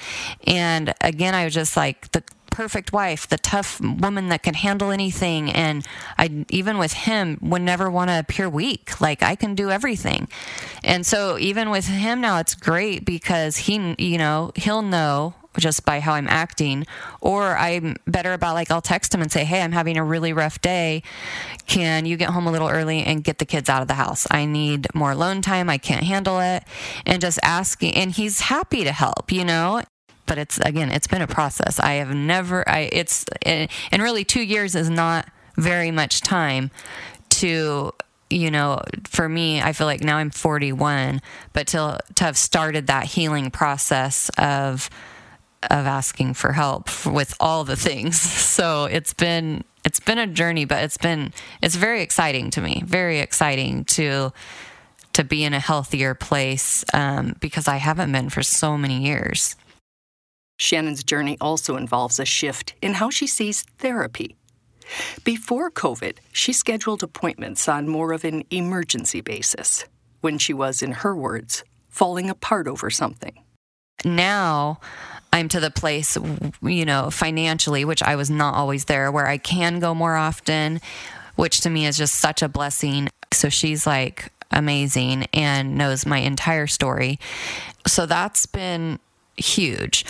And 0.45 0.93
again, 0.99 1.33
I 1.33 1.45
was 1.45 1.53
just 1.53 1.77
like 1.77 2.11
the 2.11 2.21
perfect 2.51 2.91
wife, 2.91 3.29
the 3.29 3.37
tough 3.37 3.79
woman 3.79 4.27
that 4.27 4.43
can 4.43 4.53
handle 4.53 4.91
anything. 4.91 5.49
And 5.49 5.87
I, 6.17 6.45
even 6.49 6.77
with 6.77 6.91
him, 6.91 7.39
would 7.41 7.61
never 7.61 7.89
want 7.89 8.09
to 8.09 8.19
appear 8.19 8.49
weak. 8.49 8.99
Like 8.99 9.23
I 9.23 9.35
can 9.35 9.55
do 9.55 9.71
everything. 9.71 10.27
And 10.83 11.05
so 11.05 11.37
even 11.39 11.69
with 11.69 11.87
him 11.87 12.19
now, 12.19 12.39
it's 12.39 12.55
great 12.55 13.05
because 13.05 13.55
he, 13.55 13.95
you 13.97 14.17
know, 14.17 14.51
he'll 14.57 14.81
know 14.81 15.33
just 15.57 15.85
by 15.85 15.99
how 15.99 16.13
I'm 16.13 16.27
acting. 16.27 16.85
Or 17.19 17.57
I'm 17.57 17.95
better 18.07 18.33
about 18.33 18.55
like 18.55 18.71
I'll 18.71 18.81
text 18.81 19.13
him 19.13 19.21
and 19.21 19.31
say, 19.31 19.43
"Hey, 19.43 19.61
I'm 19.61 19.71
having 19.71 19.97
a 19.97 20.03
really 20.03 20.33
rough 20.33 20.61
day. 20.61 21.03
Can 21.67 22.05
you 22.05 22.17
get 22.17 22.29
home 22.29 22.47
a 22.47 22.51
little 22.51 22.69
early 22.69 23.03
and 23.03 23.23
get 23.23 23.37
the 23.39 23.45
kids 23.45 23.69
out 23.69 23.81
of 23.81 23.87
the 23.87 23.95
house? 23.95 24.27
I 24.31 24.45
need 24.45 24.87
more 24.93 25.11
alone 25.11 25.41
time. 25.41 25.69
I 25.69 25.77
can't 25.77 26.03
handle 26.03 26.39
it." 26.39 26.63
And 27.05 27.21
just 27.21 27.39
asking, 27.43 27.95
and 27.95 28.11
he's 28.11 28.41
happy 28.41 28.83
to 28.83 28.91
help, 28.91 29.31
you 29.31 29.45
know 29.45 29.83
but 30.27 30.37
it's 30.37 30.59
again 30.59 30.91
it's 30.91 31.07
been 31.07 31.23
a 31.23 31.27
process 31.27 31.79
i 31.79 31.93
have 31.93 32.13
never 32.13 32.63
i 32.69 32.87
it's 32.93 33.25
and 33.43 33.69
really 33.91 34.23
2 34.23 34.39
years 34.39 34.75
is 34.75 34.89
not 34.89 35.27
very 35.57 35.91
much 35.91 36.21
time 36.21 36.69
to 37.29 37.91
you 38.31 38.49
know, 38.49 38.81
for 39.03 39.27
me, 39.27 39.61
I 39.61 39.73
feel 39.73 39.87
like 39.87 40.01
now 40.01 40.17
I'm 40.17 40.31
41, 40.31 41.21
but 41.53 41.67
to 41.67 41.99
to 42.15 42.23
have 42.23 42.37
started 42.37 42.87
that 42.87 43.05
healing 43.05 43.51
process 43.51 44.29
of 44.37 44.89
of 45.69 45.85
asking 45.85 46.33
for 46.33 46.53
help 46.53 47.05
with 47.05 47.35
all 47.39 47.63
the 47.63 47.75
things. 47.75 48.19
So 48.51 48.85
it's 48.85 49.13
been 49.13 49.63
it's 49.85 50.01
been 50.01 50.19
a 50.19 50.27
journey, 50.27 50.65
but 50.65 50.83
it's 50.83 50.97
been 50.97 51.31
it's 51.61 51.75
very 51.75 52.01
exciting 52.01 52.51
to 52.51 52.61
me. 52.61 52.83
Very 52.85 53.19
exciting 53.19 53.85
to 53.85 54.33
to 55.13 55.23
be 55.23 55.43
in 55.43 55.53
a 55.53 55.59
healthier 55.59 56.13
place 56.13 56.83
um, 56.93 57.35
because 57.39 57.67
I 57.67 57.77
haven't 57.77 58.11
been 58.11 58.29
for 58.29 58.43
so 58.43 58.77
many 58.77 59.03
years. 59.03 59.55
Shannon's 60.57 61.03
journey 61.03 61.37
also 61.41 61.75
involves 61.75 62.19
a 62.19 62.25
shift 62.25 62.75
in 62.81 62.93
how 62.95 63.09
she 63.09 63.25
sees 63.25 63.63
therapy. 63.79 64.35
Before 65.23 65.71
COVID, 65.71 66.17
she 66.31 66.53
scheduled 66.53 67.03
appointments 67.03 67.67
on 67.67 67.87
more 67.87 68.11
of 68.13 68.23
an 68.23 68.43
emergency 68.51 69.21
basis 69.21 69.85
when 70.19 70.37
she 70.37 70.53
was, 70.53 70.83
in 70.83 70.91
her 70.91 71.15
words, 71.15 71.63
falling 71.89 72.29
apart 72.29 72.67
over 72.67 72.89
something. 72.89 73.43
Now, 74.03 74.79
I'm 75.33 75.47
to 75.49 75.59
the 75.59 75.71
place, 75.71 76.17
you 76.61 76.85
know, 76.85 77.09
financially, 77.09 77.85
which 77.85 78.03
I 78.03 78.15
was 78.15 78.29
not 78.29 78.53
always 78.53 78.85
there, 78.85 79.11
where 79.11 79.27
I 79.27 79.37
can 79.37 79.79
go 79.79 79.93
more 79.93 80.15
often, 80.15 80.81
which 81.35 81.61
to 81.61 81.69
me 81.69 81.85
is 81.85 81.97
just 81.97 82.15
such 82.15 82.41
a 82.41 82.49
blessing. 82.49 83.09
So 83.31 83.49
she's 83.49 83.87
like 83.87 84.31
amazing 84.51 85.27
and 85.33 85.77
knows 85.77 86.05
my 86.05 86.19
entire 86.19 86.67
story. 86.67 87.19
So 87.87 88.05
that's 88.05 88.45
been 88.45 88.99
huge. 89.37 90.05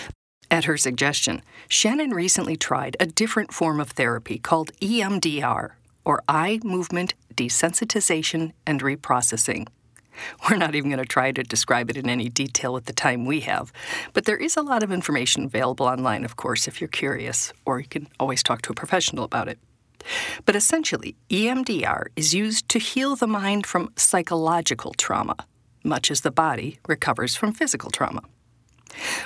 At 0.49 0.65
her 0.65 0.75
suggestion, 0.75 1.43
Shannon 1.69 2.11
recently 2.11 2.57
tried 2.57 2.97
a 2.99 3.05
different 3.05 3.53
form 3.53 3.79
of 3.79 3.91
therapy 3.91 4.37
called 4.37 4.73
EMDR, 4.81 5.71
or 6.03 6.23
Eye 6.27 6.59
Movement 6.63 7.13
Desensitization 7.35 8.51
and 8.65 8.81
Reprocessing. 8.81 9.67
We're 10.49 10.57
not 10.57 10.75
even 10.75 10.89
going 10.89 11.01
to 11.01 11.05
try 11.05 11.31
to 11.31 11.43
describe 11.43 11.89
it 11.89 11.97
in 11.97 12.09
any 12.09 12.29
detail 12.29 12.77
at 12.77 12.85
the 12.85 12.93
time 12.93 13.25
we 13.25 13.41
have, 13.41 13.71
but 14.13 14.25
there 14.25 14.37
is 14.37 14.57
a 14.57 14.61
lot 14.61 14.83
of 14.83 14.91
information 14.91 15.45
available 15.45 15.85
online, 15.85 16.23
of 16.23 16.35
course, 16.35 16.67
if 16.67 16.81
you're 16.81 16.87
curious, 16.87 17.53
or 17.65 17.79
you 17.79 17.87
can 17.87 18.07
always 18.19 18.43
talk 18.43 18.61
to 18.63 18.71
a 18.71 18.75
professional 18.75 19.23
about 19.23 19.47
it. 19.47 19.59
But 20.45 20.55
essentially, 20.55 21.15
EMDR 21.29 22.07
is 22.15 22.33
used 22.33 22.69
to 22.69 22.79
heal 22.79 23.15
the 23.15 23.27
mind 23.27 23.65
from 23.65 23.91
psychological 23.95 24.93
trauma, 24.93 25.35
much 25.83 26.09
as 26.11 26.21
the 26.21 26.31
body 26.31 26.79
recovers 26.87 27.35
from 27.35 27.53
physical 27.53 27.91
trauma. 27.91 28.21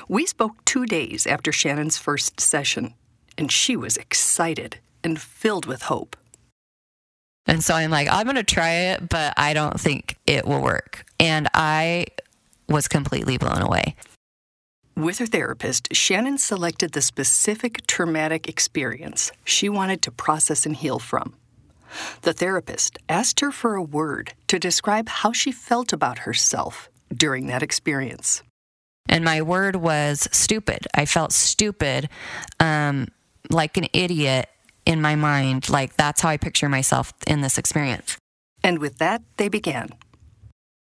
We 0.08 0.26
spoke 0.26 0.64
two 0.66 0.86
days 0.86 1.26
after 1.26 1.52
Shannon's 1.52 1.98
first 1.98 2.40
session, 2.40 2.94
and 3.38 3.52
she 3.52 3.76
was 3.76 3.98
excited 3.98 4.80
and 5.04 5.20
filled 5.20 5.66
with 5.66 5.84
hope. 5.84 6.16
And 7.48 7.64
so 7.64 7.76
I'm 7.76 7.92
like, 7.92 8.08
I'm 8.12 8.26
going 8.26 8.36
to 8.36 8.44
try 8.44 8.72
it, 8.72 9.08
but 9.08 9.34
I 9.38 9.54
don't 9.54 9.80
think 9.80 10.18
it 10.26 10.48
will 10.48 10.62
work. 10.62 11.06
And 11.20 11.48
I 11.54 12.08
was 12.68 12.88
completely 12.88 13.38
blown 13.38 13.62
away. 13.62 13.96
With 14.96 15.20
her 15.20 15.26
therapist, 15.26 15.94
Shannon 15.94 16.38
selected 16.38 16.94
the 16.94 17.02
specific 17.02 17.86
traumatic 17.86 18.48
experience 18.48 19.32
she 19.44 19.68
wanted 19.68 20.02
to 20.04 20.12
process 20.12 20.66
and 20.66 20.76
heal 20.76 21.00
from. 21.00 21.34
The 22.22 22.34
therapist 22.34 22.98
asked 23.08 23.42
her 23.42 23.52
for 23.52 23.76
a 23.76 23.84
word 23.84 24.34
to 24.48 24.58
describe 24.58 25.10
how 25.10 25.32
she 25.32 25.52
felt 25.52 25.94
about 25.94 26.20
herself 26.20 26.90
during 27.14 27.48
that 27.48 27.62
experience. 27.62 28.42
And 29.08 29.24
my 29.24 29.42
word 29.42 29.76
was 29.76 30.28
stupid. 30.32 30.88
I 30.96 31.06
felt 31.06 31.32
stupid, 31.32 32.10
um, 32.60 33.10
like 33.50 33.78
an 33.78 33.88
idiot 33.94 34.50
in 34.86 35.02
my 35.02 35.16
mind. 35.16 35.70
Like 35.70 35.96
that's 35.96 36.22
how 36.22 36.30
I 36.30 36.38
picture 36.38 36.70
myself 36.70 37.14
in 37.28 37.42
this 37.42 37.58
experience. 37.58 38.18
And 38.64 38.80
with 38.80 38.98
that, 38.98 39.22
they 39.38 39.48
began. 39.48 39.90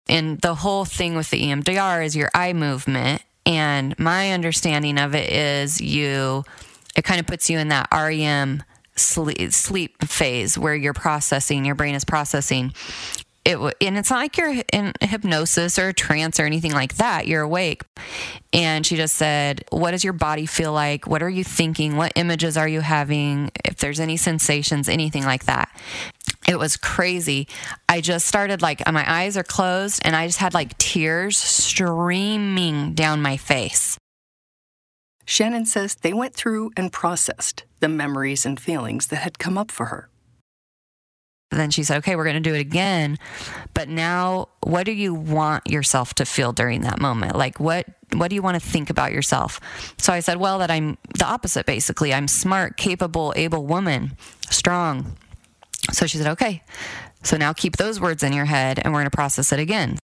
And 0.09 0.39
the 0.41 0.55
whole 0.55 0.85
thing 0.85 1.15
with 1.15 1.29
the 1.29 1.41
EMDR 1.41 2.05
is 2.05 2.15
your 2.15 2.29
eye 2.33 2.53
movement. 2.53 3.21
And 3.45 3.97
my 3.97 4.31
understanding 4.31 4.99
of 4.99 5.15
it 5.15 5.29
is 5.29 5.79
you, 5.79 6.43
it 6.95 7.03
kind 7.03 7.19
of 7.19 7.27
puts 7.27 7.49
you 7.49 7.59
in 7.59 7.69
that 7.69 7.87
REM 7.91 8.63
sleep, 8.95 9.53
sleep 9.53 10.03
phase 10.03 10.57
where 10.57 10.75
you're 10.75 10.93
processing, 10.93 11.65
your 11.65 11.75
brain 11.75 11.95
is 11.95 12.03
processing 12.03 12.73
it 13.43 13.57
and 13.81 13.97
it's 13.97 14.11
not 14.11 14.17
like 14.17 14.37
you're 14.37 14.63
in 14.71 14.93
hypnosis 15.01 15.79
or 15.79 15.89
a 15.89 15.93
trance 15.93 16.39
or 16.39 16.45
anything 16.45 16.73
like 16.73 16.95
that. 16.95 17.27
You're 17.27 17.41
awake. 17.41 17.83
And 18.53 18.85
she 18.85 18.95
just 18.95 19.15
said, 19.15 19.63
What 19.71 19.91
does 19.91 20.03
your 20.03 20.13
body 20.13 20.45
feel 20.45 20.73
like? 20.73 21.07
What 21.07 21.23
are 21.23 21.29
you 21.29 21.43
thinking? 21.43 21.95
What 21.95 22.13
images 22.15 22.55
are 22.55 22.67
you 22.67 22.81
having? 22.81 23.51
If 23.65 23.77
there's 23.77 23.99
any 23.99 24.17
sensations, 24.17 24.87
anything 24.87 25.23
like 25.23 25.45
that. 25.45 25.69
It 26.47 26.59
was 26.59 26.77
crazy. 26.77 27.47
I 27.89 28.01
just 28.01 28.27
started 28.27 28.61
like 28.61 28.81
my 28.91 29.09
eyes 29.09 29.37
are 29.37 29.43
closed 29.43 30.01
and 30.03 30.15
I 30.15 30.27
just 30.27 30.39
had 30.39 30.53
like 30.53 30.77
tears 30.77 31.37
streaming 31.37 32.93
down 32.93 33.21
my 33.21 33.37
face. 33.37 33.97
Shannon 35.25 35.65
says 35.65 35.95
they 35.95 36.13
went 36.13 36.35
through 36.35 36.71
and 36.75 36.91
processed 36.91 37.63
the 37.79 37.87
memories 37.87 38.45
and 38.45 38.59
feelings 38.59 39.07
that 39.07 39.17
had 39.17 39.39
come 39.39 39.57
up 39.57 39.71
for 39.71 39.85
her 39.87 40.10
then 41.59 41.69
she 41.69 41.83
said, 41.83 41.97
okay, 41.97 42.15
we're 42.15 42.23
going 42.23 42.41
to 42.41 42.49
do 42.49 42.55
it 42.55 42.61
again. 42.61 43.17
But 43.73 43.89
now, 43.89 44.49
what 44.63 44.85
do 44.85 44.91
you 44.91 45.13
want 45.13 45.69
yourself 45.69 46.13
to 46.15 46.25
feel 46.25 46.53
during 46.53 46.81
that 46.81 46.99
moment? 46.99 47.35
Like, 47.35 47.59
what, 47.59 47.87
what 48.13 48.29
do 48.29 48.35
you 48.35 48.41
want 48.41 48.61
to 48.61 48.65
think 48.65 48.89
about 48.89 49.11
yourself? 49.11 49.59
So 49.97 50.13
I 50.13 50.21
said, 50.21 50.37
well, 50.37 50.59
that 50.59 50.71
I'm 50.71 50.97
the 51.17 51.25
opposite, 51.25 51.65
basically. 51.65 52.13
I'm 52.13 52.27
smart, 52.27 52.77
capable, 52.77 53.33
able 53.35 53.65
woman, 53.65 54.17
strong. 54.49 55.17
So 55.91 56.07
she 56.07 56.17
said, 56.17 56.27
okay. 56.27 56.63
So 57.23 57.37
now 57.37 57.53
keep 57.53 57.77
those 57.77 57.99
words 57.99 58.23
in 58.23 58.33
your 58.33 58.45
head 58.45 58.79
and 58.79 58.93
we're 58.93 58.99
going 58.99 59.11
to 59.11 59.15
process 59.15 59.51
it 59.51 59.59
again. 59.59 59.99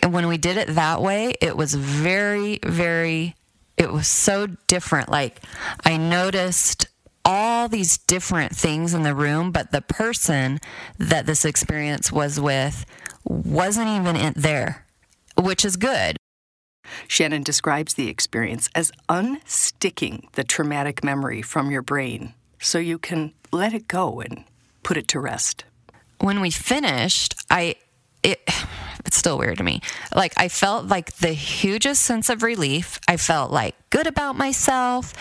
And 0.00 0.12
when 0.12 0.28
we 0.28 0.38
did 0.38 0.56
it 0.56 0.68
that 0.68 1.00
way, 1.00 1.34
it 1.40 1.56
was 1.56 1.74
very, 1.74 2.58
very, 2.64 3.34
it 3.76 3.92
was 3.92 4.08
so 4.08 4.46
different. 4.66 5.08
Like, 5.08 5.40
I 5.84 5.96
noticed 5.96 6.86
all 7.26 7.68
these 7.68 7.98
different 7.98 8.54
things 8.54 8.94
in 8.94 9.02
the 9.02 9.14
room, 9.14 9.50
but 9.50 9.72
the 9.72 9.82
person 9.82 10.60
that 10.96 11.26
this 11.26 11.44
experience 11.44 12.12
was 12.12 12.40
with 12.40 12.86
wasn't 13.24 13.88
even 13.88 14.14
in 14.14 14.32
there, 14.36 14.86
which 15.36 15.64
is 15.64 15.76
good. 15.76 16.16
Shannon 17.08 17.42
describes 17.42 17.94
the 17.94 18.08
experience 18.08 18.70
as 18.76 18.92
unsticking 19.08 20.30
the 20.32 20.44
traumatic 20.44 21.02
memory 21.02 21.42
from 21.42 21.72
your 21.72 21.82
brain 21.82 22.32
so 22.60 22.78
you 22.78 22.96
can 22.96 23.32
let 23.50 23.74
it 23.74 23.88
go 23.88 24.20
and 24.20 24.44
put 24.84 24.96
it 24.96 25.08
to 25.08 25.18
rest. 25.18 25.64
When 26.20 26.40
we 26.40 26.50
finished, 26.52 27.34
I 27.50 27.74
it 28.22 28.40
it's 29.04 29.16
still 29.16 29.38
weird 29.38 29.58
to 29.58 29.64
me. 29.64 29.80
Like 30.14 30.32
I 30.36 30.48
felt 30.48 30.86
like 30.86 31.16
the 31.16 31.32
hugest 31.32 32.02
sense 32.02 32.30
of 32.30 32.44
relief. 32.44 33.00
I 33.08 33.16
felt 33.16 33.50
like 33.50 33.74
good 33.90 34.06
about 34.06 34.36
myself 34.36 35.12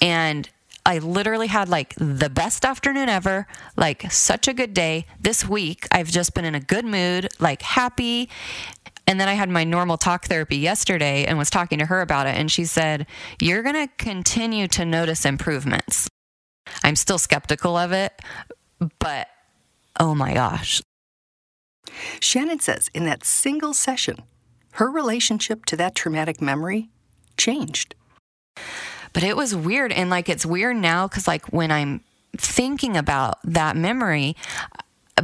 and 0.00 0.48
I 0.84 0.98
literally 0.98 1.46
had 1.46 1.68
like 1.68 1.94
the 1.96 2.30
best 2.30 2.64
afternoon 2.64 3.08
ever, 3.08 3.46
like 3.76 4.10
such 4.10 4.48
a 4.48 4.54
good 4.54 4.74
day. 4.74 5.06
This 5.20 5.48
week, 5.48 5.86
I've 5.92 6.08
just 6.08 6.34
been 6.34 6.44
in 6.44 6.54
a 6.54 6.60
good 6.60 6.84
mood, 6.84 7.28
like 7.38 7.62
happy. 7.62 8.28
And 9.06 9.20
then 9.20 9.28
I 9.28 9.34
had 9.34 9.48
my 9.48 9.64
normal 9.64 9.96
talk 9.96 10.26
therapy 10.26 10.56
yesterday 10.56 11.24
and 11.24 11.38
was 11.38 11.50
talking 11.50 11.78
to 11.78 11.86
her 11.86 12.00
about 12.00 12.26
it. 12.26 12.36
And 12.36 12.50
she 12.50 12.64
said, 12.64 13.06
You're 13.40 13.62
going 13.62 13.86
to 13.86 13.92
continue 13.96 14.68
to 14.68 14.84
notice 14.84 15.24
improvements. 15.24 16.08
I'm 16.82 16.96
still 16.96 17.18
skeptical 17.18 17.76
of 17.76 17.92
it, 17.92 18.12
but 18.98 19.28
oh 19.98 20.14
my 20.14 20.34
gosh. 20.34 20.82
Shannon 22.20 22.60
says 22.60 22.90
in 22.94 23.04
that 23.04 23.24
single 23.24 23.74
session, 23.74 24.16
her 24.72 24.90
relationship 24.90 25.64
to 25.66 25.76
that 25.76 25.94
traumatic 25.94 26.40
memory 26.40 26.90
changed. 27.36 27.94
But 29.12 29.22
it 29.22 29.36
was 29.36 29.54
weird. 29.54 29.92
And 29.92 30.10
like, 30.10 30.28
it's 30.28 30.46
weird 30.46 30.76
now 30.76 31.06
because, 31.06 31.26
like, 31.26 31.46
when 31.52 31.70
I'm 31.70 32.00
thinking 32.36 32.96
about 32.96 33.38
that 33.44 33.76
memory, 33.76 34.36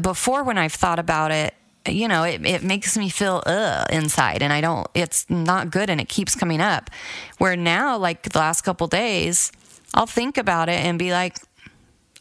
before 0.00 0.44
when 0.44 0.58
I've 0.58 0.74
thought 0.74 0.98
about 0.98 1.30
it, 1.30 1.54
you 1.86 2.06
know, 2.06 2.22
it, 2.22 2.44
it 2.44 2.62
makes 2.62 2.98
me 2.98 3.08
feel 3.08 3.42
uh 3.46 3.86
inside 3.90 4.42
and 4.42 4.52
I 4.52 4.60
don't, 4.60 4.86
it's 4.94 5.28
not 5.30 5.70
good 5.70 5.88
and 5.88 6.00
it 6.00 6.08
keeps 6.08 6.34
coming 6.34 6.60
up. 6.60 6.90
Where 7.38 7.56
now, 7.56 7.96
like 7.96 8.22
the 8.24 8.38
last 8.38 8.62
couple 8.62 8.86
days, 8.88 9.52
I'll 9.94 10.06
think 10.06 10.36
about 10.36 10.68
it 10.68 10.84
and 10.84 10.98
be 10.98 11.12
like, 11.12 11.38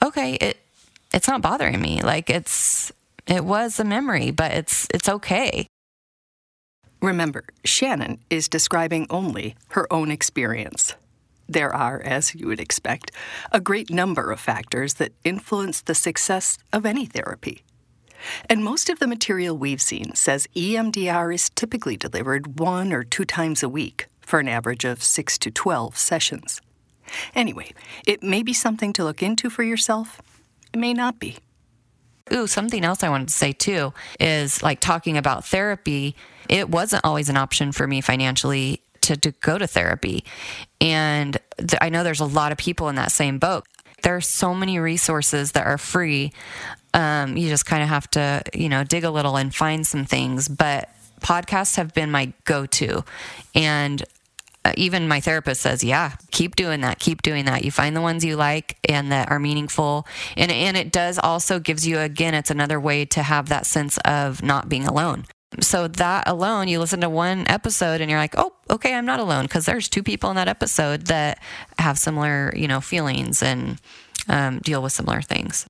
okay, 0.01 0.35
it, 0.35 0.57
it's 1.13 1.27
not 1.27 1.41
bothering 1.41 1.81
me. 1.81 2.01
Like 2.01 2.29
it's, 2.29 2.93
it 3.25 3.43
was 3.43 3.79
a 3.79 3.83
memory, 3.83 4.31
but 4.31 4.51
it's, 4.53 4.87
it's 4.93 5.09
okay. 5.09 5.67
Remember, 7.01 7.43
Shannon 7.65 8.19
is 8.29 8.47
describing 8.47 9.05
only 9.09 9.55
her 9.69 9.91
own 9.91 10.11
experience. 10.11 10.95
There 11.47 11.73
are, 11.73 12.01
as 12.01 12.35
you 12.35 12.47
would 12.47 12.59
expect, 12.59 13.11
a 13.51 13.59
great 13.59 13.89
number 13.89 14.31
of 14.31 14.39
factors 14.39 14.95
that 14.95 15.13
influence 15.23 15.81
the 15.81 15.95
success 15.95 16.57
of 16.73 16.85
any 16.85 17.05
therapy. 17.05 17.63
And 18.49 18.63
most 18.63 18.89
of 18.89 18.99
the 18.99 19.07
material 19.07 19.57
we've 19.57 19.81
seen 19.81 20.15
says 20.15 20.47
EMDR 20.55 21.33
is 21.33 21.49
typically 21.49 21.97
delivered 21.97 22.59
one 22.59 22.91
or 22.91 23.03
two 23.03 23.25
times 23.25 23.63
a 23.63 23.69
week 23.69 24.07
for 24.21 24.39
an 24.39 24.47
average 24.47 24.83
of 24.83 25.03
6 25.03 25.37
to 25.37 25.51
12 25.51 25.97
sessions. 25.97 26.61
Anyway, 27.33 27.73
it 28.05 28.21
may 28.21 28.43
be 28.43 28.53
something 28.53 28.91
to 28.93 29.03
look 29.03 29.23
into 29.23 29.49
for 29.49 29.63
yourself, 29.63 30.21
it 30.73 30.79
may 30.79 30.93
not 30.93 31.19
be. 31.19 31.37
Ooh, 32.33 32.47
something 32.47 32.83
else 32.83 33.03
I 33.03 33.09
wanted 33.09 33.29
to 33.29 33.33
say 33.33 33.53
too 33.53 33.93
is 34.19 34.61
like 34.61 34.81
talking 34.81 35.17
about 35.17 35.45
therapy. 35.45 36.13
It 36.49 36.69
wasn't 36.69 37.05
always 37.05 37.29
an 37.29 37.37
option 37.37 37.71
for 37.71 37.87
me 37.87 38.01
financially 38.01 38.81
to, 39.07 39.17
to 39.17 39.31
go 39.31 39.57
to 39.57 39.67
therapy. 39.67 40.23
And 40.79 41.37
th- 41.57 41.79
I 41.81 41.89
know 41.89 42.03
there's 42.03 42.19
a 42.19 42.25
lot 42.25 42.51
of 42.51 42.57
people 42.57 42.89
in 42.89 42.95
that 42.95 43.11
same 43.11 43.39
boat. 43.39 43.65
There 44.03 44.15
are 44.15 44.21
so 44.21 44.53
many 44.53 44.79
resources 44.79 45.53
that 45.53 45.65
are 45.65 45.77
free. 45.77 46.31
Um, 46.93 47.35
you 47.35 47.49
just 47.49 47.65
kind 47.65 47.83
of 47.83 47.89
have 47.89 48.09
to, 48.11 48.43
you 48.53 48.69
know, 48.69 48.83
dig 48.83 49.03
a 49.03 49.09
little 49.09 49.37
and 49.37 49.53
find 49.53 49.85
some 49.85 50.05
things. 50.05 50.47
But 50.47 50.89
podcasts 51.21 51.77
have 51.77 51.93
been 51.93 52.11
my 52.11 52.33
go 52.45 52.65
to. 52.65 53.03
And 53.55 54.03
uh, 54.65 54.73
even 54.75 55.07
my 55.07 55.21
therapist 55.21 55.61
says, 55.61 55.83
yeah, 55.83 56.13
keep 56.31 56.55
doing 56.55 56.81
that, 56.81 56.99
keep 56.99 57.21
doing 57.21 57.45
that. 57.45 57.63
You 57.63 57.71
find 57.71 57.95
the 57.95 58.01
ones 58.01 58.25
you 58.25 58.35
like 58.35 58.77
and 58.87 59.11
that 59.11 59.31
are 59.31 59.39
meaningful. 59.39 60.05
And, 60.35 60.51
and 60.51 60.75
it 60.75 60.91
does 60.91 61.17
also 61.17 61.59
gives 61.59 61.87
you, 61.87 61.99
again, 61.99 62.33
it's 62.33 62.51
another 62.51 62.79
way 62.79 63.05
to 63.05 63.23
have 63.23 63.49
that 63.49 63.65
sense 63.65 63.97
of 63.99 64.43
not 64.43 64.67
being 64.67 64.85
alone. 64.85 65.25
So 65.61 65.87
that 65.87 66.27
alone, 66.27 66.67
you 66.67 66.79
listen 66.79 67.01
to 67.01 67.09
one 67.09 67.47
episode 67.47 68.01
and 68.01 68.11
you're 68.11 68.19
like, 68.19 68.35
oh, 68.37 68.53
okay, 68.69 68.93
I'm 68.93 69.05
not 69.05 69.19
alone 69.19 69.43
because 69.43 69.65
there's 69.65 69.87
two 69.87 70.03
people 70.03 70.29
in 70.29 70.35
that 70.35 70.49
episode 70.49 71.03
that 71.03 71.39
have 71.79 71.97
similar, 71.97 72.53
you 72.55 72.67
know, 72.67 72.81
feelings 72.81 73.41
and 73.41 73.79
um, 74.27 74.59
deal 74.59 74.83
with 74.83 74.91
similar 74.91 75.21
things. 75.21 75.65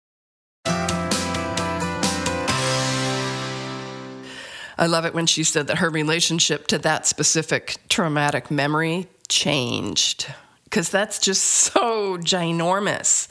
I 4.79 4.85
love 4.85 5.05
it 5.05 5.13
when 5.13 5.25
she 5.25 5.43
said 5.43 5.67
that 5.67 5.77
her 5.77 5.89
relationship 5.89 6.67
to 6.67 6.77
that 6.79 7.07
specific 7.07 7.77
traumatic 7.89 8.51
memory 8.51 9.07
changed 9.27 10.27
because 10.65 10.89
that's 10.89 11.19
just 11.19 11.43
so 11.43 12.17
ginormous. 12.17 13.27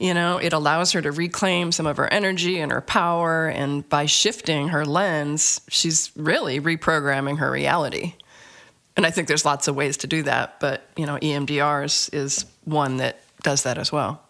You 0.00 0.14
know, 0.14 0.38
it 0.38 0.52
allows 0.52 0.92
her 0.92 1.02
to 1.02 1.12
reclaim 1.12 1.72
some 1.72 1.86
of 1.86 1.96
her 1.96 2.12
energy 2.12 2.58
and 2.58 2.72
her 2.72 2.80
power. 2.80 3.46
And 3.46 3.88
by 3.88 4.06
shifting 4.06 4.68
her 4.68 4.84
lens, 4.84 5.60
she's 5.68 6.10
really 6.16 6.60
reprogramming 6.60 7.38
her 7.38 7.50
reality. 7.50 8.14
And 8.96 9.04
I 9.04 9.10
think 9.10 9.28
there's 9.28 9.44
lots 9.44 9.66
of 9.66 9.74
ways 9.74 9.96
to 9.98 10.06
do 10.06 10.22
that, 10.22 10.60
but, 10.60 10.88
you 10.96 11.04
know, 11.04 11.16
EMDRs 11.18 12.14
is 12.14 12.44
one 12.64 12.98
that 12.98 13.20
does 13.42 13.64
that 13.64 13.76
as 13.76 13.90
well. 13.90 14.22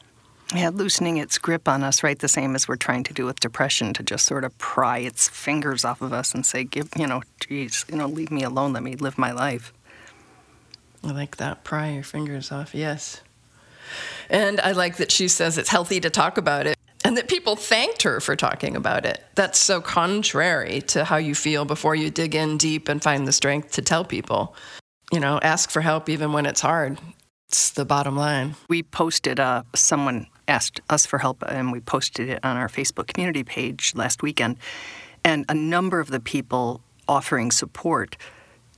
Yeah, 0.55 0.71
loosening 0.71 1.17
its 1.17 1.39
grip 1.39 1.69
on 1.69 1.83
us, 1.83 2.03
right? 2.03 2.19
The 2.19 2.29
same 2.29 2.55
as 2.55 2.69
we're 2.69 2.77
trying 2.77 3.03
to 3.05 3.15
do 3.15 3.25
with 3.27 3.41
depression, 3.41 3.93
to 3.95 4.03
just 4.03 4.27
sort 4.27 4.45
of 4.45 4.57
pry 4.59 4.99
its 4.99 5.29
fingers 5.29 5.85
off 5.85 6.01
of 6.03 6.13
us 6.13 6.35
and 6.35 6.45
say, 6.45 6.65
"Give, 6.65 6.89
you 6.97 7.07
know, 7.07 7.23
geez, 7.41 7.85
you 7.91 7.97
know, 7.97 8.07
leave 8.07 8.31
me 8.31 8.43
alone. 8.43 8.73
Let 8.73 8.83
me 8.83 8.95
live 8.95 9.19
my 9.19 9.33
life." 9.33 9.73
I 11.03 11.13
like 11.13 11.39
that. 11.39 11.65
Pry 11.65 11.91
your 11.91 12.03
fingers 12.03 12.53
off. 12.53 12.75
Yes. 12.75 13.21
And 14.31 14.61
I 14.61 14.73
like 14.73 14.97
that 14.97 15.11
she 15.11 15.29
says 15.29 15.59
it's 15.59 15.69
healthy 15.69 16.01
to 16.01 16.11
talk 16.11 16.39
about 16.39 16.67
it 16.67 16.77
and 17.05 17.17
that 17.19 17.29
people 17.29 17.55
thanked 17.55 18.03
her 18.03 18.19
for 18.19 18.35
talking 18.35 18.75
about 18.75 19.05
it. 19.05 19.23
That's 19.35 19.59
so 19.59 19.81
contrary 19.81 20.81
to 20.89 21.05
how 21.05 21.19
you 21.19 21.35
feel 21.35 21.67
before 21.67 21.95
you 21.95 22.11
dig 22.11 22.35
in 22.35 22.57
deep 22.57 22.89
and 22.89 23.03
find 23.03 23.29
the 23.29 23.33
strength 23.33 23.73
to 23.73 23.83
tell 23.83 24.05
people. 24.05 24.57
You 25.13 25.21
know, 25.21 25.39
ask 25.43 25.71
for 25.71 25.83
help 25.83 26.09
even 26.09 26.33
when 26.33 26.47
it's 26.47 26.63
hard. 26.63 26.99
It's 27.49 27.71
the 27.71 27.85
bottom 27.85 28.17
line. 28.17 28.57
We 28.69 28.83
posted, 28.83 29.39
uh, 29.39 29.65
someone 29.75 30.27
asked 30.49 30.81
us 30.89 31.05
for 31.07 31.19
help, 31.19 31.45
and 31.47 31.71
we 31.71 31.81
posted 31.81 32.29
it 32.29 32.41
on 32.43 32.57
our 32.57 32.69
Facebook 32.69 33.07
community 33.07 33.45
page 33.45 33.93
last 33.95 34.23
weekend. 34.23 34.57
And 35.23 35.45
a 35.49 35.55
number 35.55 36.01
of 36.01 36.09
the 36.09 36.21
people 36.21 36.81
offering 37.07 37.51
support 37.51 38.17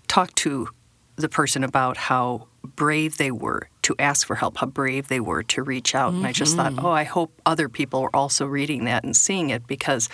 talked 0.09 0.37
to 0.37 0.69
the 1.15 1.29
person 1.29 1.65
about 1.65 1.97
how 1.97 2.49
brave 2.63 3.17
they 3.17 3.31
were 3.31 3.69
to 3.87 3.95
ask 4.01 4.27
for 4.27 4.35
help, 4.35 4.59
how 4.59 4.67
brave 4.67 5.07
they 5.07 5.21
were 5.21 5.45
to 5.45 5.63
reach 5.63 5.95
out. 5.95 6.11
Mm-hmm. 6.11 6.19
And 6.19 6.27
I 6.27 6.33
just 6.33 6.57
thought, 6.57 6.75
oh, 6.79 6.91
I 6.91 7.05
hope 7.05 7.41
other 7.47 7.69
people 7.69 8.01
are 8.01 8.15
also 8.15 8.45
reading 8.45 8.85
that 8.87 9.05
and 9.05 9.17
seeing 9.17 9.51
it 9.51 9.67
because 9.67 10.09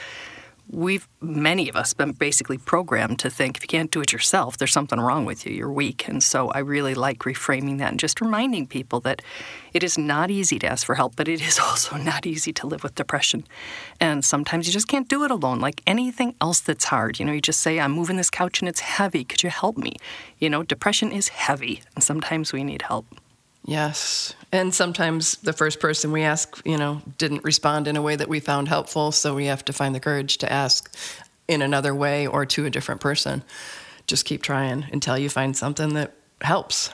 we've 0.71 1.09
many 1.21 1.69
of 1.69 1.77
us 1.77 1.93
been 1.93 2.13
basically 2.13 2.57
programmed 2.57 3.19
to 3.19 3.29
think 3.29 3.57
if 3.57 3.63
you 3.63 3.69
can't 3.69 3.91
do 3.91 4.01
it 4.01 4.13
yourself 4.13 4.57
there's 4.57 4.73
something 4.73 5.01
wrong 5.01 5.25
with 5.25 5.45
you. 5.45 5.53
You're 5.53 5.73
weak. 5.73 6.07
And 6.09 6.23
so 6.23 6.51
i 6.51 6.59
really 6.61 6.95
like 6.95 7.21
reframing 7.21 7.79
that 7.79 7.91
and 7.91 7.99
just 7.99 8.21
reminding 8.21 8.67
people 8.67 9.01
that 9.01 9.23
it 9.73 9.83
is 9.83 9.99
not 9.99 10.31
easy 10.31 10.59
to 10.61 10.67
ask 10.67 10.87
for 10.87 10.95
help 10.95 11.17
but 11.17 11.29
it 11.29 11.43
is 11.43 11.59
also 11.69 11.97
not 11.97 12.27
easy 12.27 12.53
to 12.53 12.67
live 12.67 12.83
with 12.83 12.95
depression. 12.95 13.45
And 14.01 14.25
sometimes 14.25 14.67
you 14.67 14.73
just 14.73 14.89
can't 14.89 15.09
do 15.09 15.25
it 15.25 15.31
alone 15.31 15.61
like 15.61 15.83
anything 15.87 16.35
else 16.41 16.61
that's 16.61 16.85
hard. 16.85 17.19
You 17.19 17.25
know 17.25 17.33
you 17.33 17.41
just 17.41 17.61
say 17.61 17.81
i'm 17.81 17.93
moving 17.93 18.17
this 18.17 18.31
couch 18.31 18.61
and 18.61 18.69
it's 18.69 18.81
heavy. 18.81 19.25
Could 19.25 19.43
you 19.43 19.51
help 19.51 19.77
me? 19.77 19.97
You 20.39 20.49
know 20.49 20.63
depression 20.63 21.11
is 21.11 21.29
heavy 21.29 21.83
and 21.95 22.05
sometimes 22.05 22.53
we 22.53 22.63
need 22.63 22.83
help 22.83 23.07
Yes. 23.65 24.35
And 24.51 24.75
sometimes 24.75 25.37
the 25.39 25.53
first 25.53 25.81
person 25.81 26.13
we 26.13 26.23
ask, 26.23 26.61
you 26.65 26.77
know, 26.77 27.01
didn't 27.19 27.45
respond 27.45 27.87
in 27.87 27.97
a 27.97 28.03
way 28.03 28.17
that 28.17 28.29
we 28.29 28.41
found 28.41 28.69
helpful. 28.69 29.13
So 29.13 29.35
we 29.35 29.47
have 29.47 29.65
to 29.67 29.73
find 29.73 29.95
the 29.95 30.01
courage 30.01 30.39
to 30.39 30.53
ask 30.53 30.95
in 31.49 31.63
another 31.63 31.95
way 31.95 32.27
or 32.27 32.45
to 32.47 32.67
a 32.67 32.71
different 32.71 33.01
person. 33.01 33.43
Just 34.07 34.25
keep 34.25 34.43
trying 34.43 34.87
until 34.93 35.17
you 35.17 35.29
find 35.29 35.57
something 35.57 35.95
that 35.95 36.13
helps. 36.41 36.91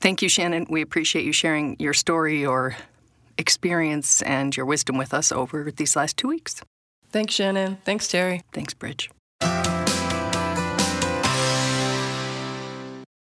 Thank 0.00 0.22
you, 0.22 0.28
Shannon. 0.28 0.66
We 0.68 0.82
appreciate 0.82 1.24
you 1.24 1.32
sharing 1.32 1.76
your 1.78 1.94
story, 1.94 2.40
your 2.40 2.76
experience, 3.38 4.22
and 4.22 4.56
your 4.56 4.66
wisdom 4.66 4.96
with 4.96 5.12
us 5.12 5.32
over 5.32 5.70
these 5.70 5.96
last 5.96 6.16
two 6.16 6.28
weeks. 6.28 6.62
Thanks, 7.10 7.34
Shannon. 7.34 7.78
Thanks, 7.84 8.08
Terry. 8.08 8.42
Thanks, 8.52 8.74
Bridge. 8.74 9.10